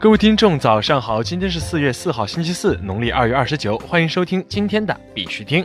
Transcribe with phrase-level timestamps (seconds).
[0.00, 1.22] 各位听众，早上好！
[1.22, 3.76] 今天是四月四号，星期四，农历二月二十九。
[3.80, 5.62] 欢迎收听今天的必须听。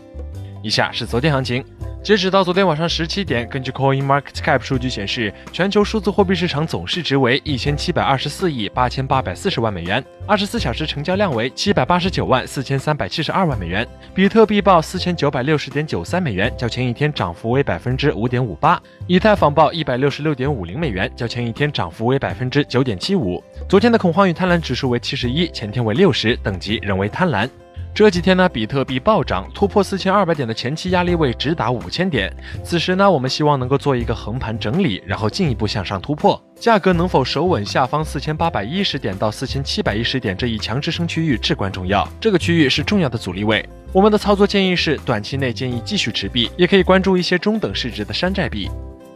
[0.61, 1.63] 以下是昨天行情。
[2.05, 13.87] 截止到昨天晚上十七点，根据 Coin Market Cap 数据显示，全球数字货币市场总市值为一千七百二十四亿八千八百四十万美元，二十四小时成交量为七百八十九万四千三百七十二万美元。
[14.13, 18.79] 比特币报四千九百六十点九三美元，较前一天涨幅为百分之五点五八。
[19.07, 23.43] 以太坊报一百六十六点五零美元，较前一天涨幅为百分之九点七五。
[23.67, 27.49] 昨天的恐慌与贪婪指数为七十一，前天为六十，等级仍为贪婪。
[27.95, 32.29] 这几天呢，比特币暴涨，突破四千二百点的前期压力位直达五千点。
[32.61, 36.37] 此时呢，我们希望能够做一个横盘整理，然后进一步向上突破。
[36.59, 42.05] 价格能否守稳下方四千八百一十点到四千七百一十点这一强支撑区域至关重要。
[42.19, 43.65] 这个区域是重要的阻力位。
[43.93, 48.69] 我们的操作建议是，短期内建议继续持币，也可以关注一些中等市值的山寨币。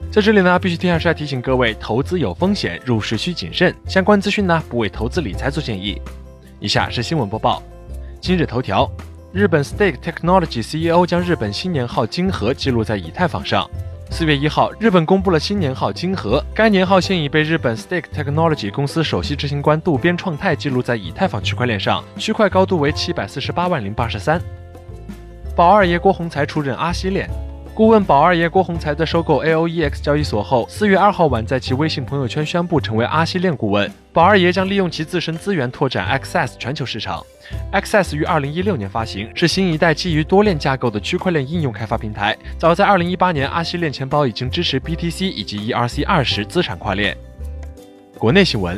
[0.09, 3.75] 在这里呢，必须听下是要提醒各位，投资有风险，入市需谨慎。
[3.85, 6.01] 相关资讯呢，不为投资理财做建议。
[6.61, 7.61] 以下是新闻播报。
[8.21, 8.89] 今日头条：
[9.31, 13.67] 日本 Stake Technology CEO 将日本新年号金河记录在以太坊上。
[14.11, 24.41] 四月一号，日本公布了新年号金河，该年号现已被日本 Stake Technology 公司首席执行官渡边创太记录在以太坊区块链上，区块高度为七百四十八万零八十三。
[25.55, 27.29] 宝二爷郭洪才出任阿西链。
[27.79, 33.89] 顾问宝二爷郭宏才在收购 AOEX 交易所后，四月二号晚在其微信朋友圈宣布成为阿西链顾问。
[34.11, 37.25] 宝二爷将利用其自身资源拓展 Access 全球市场。
[37.71, 42.37] Access 于二零一六年发行，是新一代基于多链架构的区块链应用开发平台。
[42.57, 47.15] 早在二零一八年，阿西链钱包已经支持 BTC 以及 ERC 二十资产跨链。
[48.17, 48.77] 国内新闻：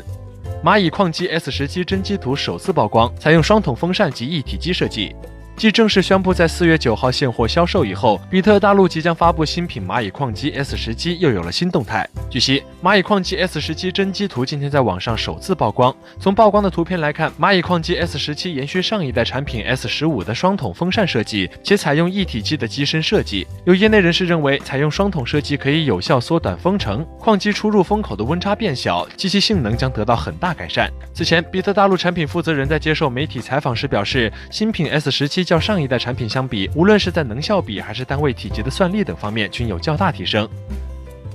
[0.63, 5.15] 蚂蚁矿机 S 十七真机图首次曝光，采用双筒风扇及一体机设计。
[5.61, 12.09] 继正式宣布在四月九号现货销售以后，比特大陆即将发布新品蚂蚁矿机 S 十七又有了新动态。
[12.31, 15.95] 据悉，蚂蚁矿机 S 十七真机图今天在网上首次曝光。
[16.19, 23.45] 从曝光的图片来看，蚂蚁矿机 S 十七延续上一代产品 S 十五的双筒风扇设计，且采用一体机的机身设计。
[23.63, 30.89] 有业内人士认为，采用双筒设计可以有效缩短风程，矿机出入风口的温差变小，机器性能将得到很大改善。
[31.13, 35.45] 此前，比特大陆产品负责人在接受媒体采访时表示，新品 S 十七。
[35.51, 40.47] 较上一代产品相比，无论是在能效比还是单位体积的算力等方面，均有较大提升。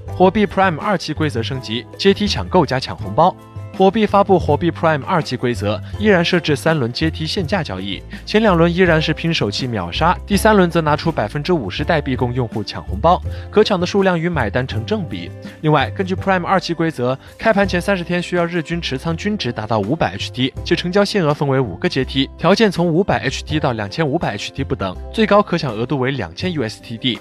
[0.07, 3.37] 火币 Prime 二期规则升级，阶梯抢购加抢红包。
[3.77, 13.21] 火币发布火币 Prime 二期规则，依然设置三轮阶梯限价交易，前两轮依然是拼手气秒杀，第三轮则拿出百分之五十代币供用户抢红包，
[13.51, 15.31] 可抢的数量与买单成正比。
[15.61, 27.19] 另外，根据 Prime 二期规则，开盘前三十天需要日均持仓均值达到五百 HT，且成交限额分为五个阶梯，条件从五百 HT 到两千五百 HT 不等，最高可抢额度为两千 USTD。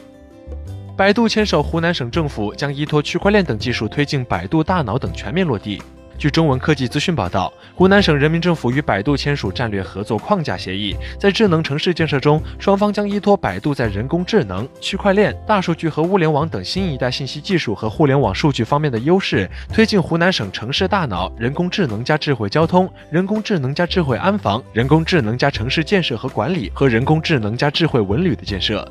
[0.96, 5.82] 百度牵手湖南省政府，将依托区块链等技术推进百度大脑等全面落地。
[6.18, 28.90] 据中文科技资讯报道，湖南省人民政府与百度签署战略合作框架协议，在智能城市建设中，双方将依托百度在人工智能、区块链、大数据和物联网等新一代信息技术和互联网数据方面的优势，推进湖南省城市大脑、人工智能加智慧交通、人工智能加智慧安防、人工智能加城市建设和管理和人工智能加智慧文旅的建设。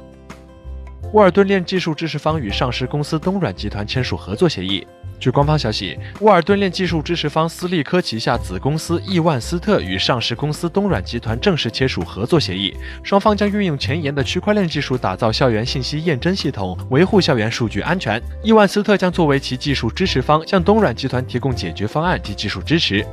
[1.14, 4.84] 沃尔顿链技术支持方与上市公司东软集团签署合作协议。
[5.20, 18.20] 据官方消息，沃尔顿链技术支持方思利科旗下子公司亿万斯特与上市公司东软集团正式签署合作协议，双方将运用前沿的区块链技术打造校园信息验证系统，维护校园数据安全。
[18.42, 23.06] 亿万斯特将作为其技术支持方，向东软集团提供解决方案及技术支持。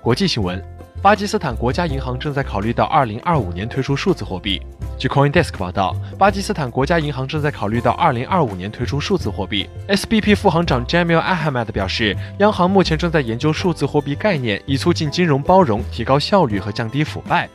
[0.00, 0.64] 国际新闻。
[1.02, 4.62] 巴基斯坦国家银行正在考虑到二零二五年推出数字货币。
[5.02, 9.68] 据 CoinDesk 报道，巴基斯坦国家银行正在考虑到二零二五年推出数字货币。
[9.88, 17.48] SBP 副行长 Jamil Ahmed 表示，央行目前正在研究数字货币概念，以促进金融包容、提高效率和降低腐败。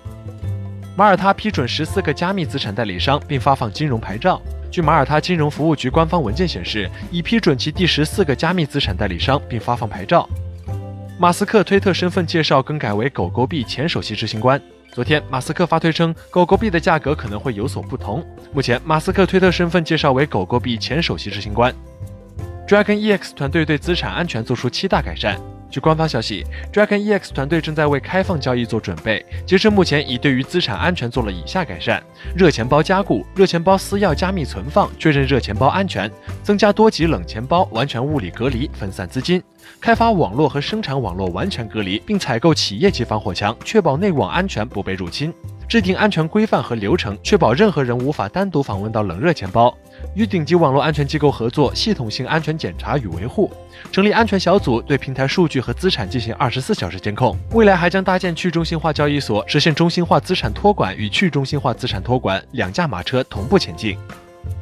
[0.98, 4.42] 马耳他批准十四个加密资产代理商，并发放金融牌照。
[4.70, 10.28] 据马耳他金融服务局官方文件显示，已批准其第十四个加密资产代理商，并发放牌照。
[11.20, 14.62] 马斯克推特身份介绍更改为狗狗币前首席执行官。
[14.94, 18.24] 昨天，马斯克发推称，狗狗币的价格可能会有所不同。
[18.54, 21.74] 目前，马斯克推特身份介绍为狗狗币前首席执行官。
[22.68, 25.42] Dragon EX 团队对资产安全做出七大改善。
[25.70, 29.26] 据官方消息，Dragon EX 团队正在为开放交易做准备。
[29.46, 32.02] 截至目前，已对于资产安全做了以下改善：
[32.36, 36.10] 热钱包加固、热钱包私钥加密存放、确认热钱包安全、
[36.44, 39.44] 增加多级冷钱包、完全物理隔离、分散资金、
[39.80, 45.34] 开发网络和生产网络完全隔离，并采购企业级防火墙，确保内网安全不被入侵。
[45.68, 49.76] 制定安全规范和流程，确保任何人无法单独访问到冷热钱包。
[50.16, 53.50] 与顶级网络安全机构合作，系统性安全检查与维护；
[53.92, 57.38] 成立安全小组，对平台数据和资产进行二十四小时监控。
[57.52, 63.98] 未来还将搭建去中心化交易所，实现中心化资产托管与去中心化资产托管两驾马车同步前进。